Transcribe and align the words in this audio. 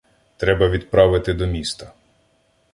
Треба 0.37 0.69
відправити 0.69 1.33
до 1.33 1.47
міста. 1.47 1.93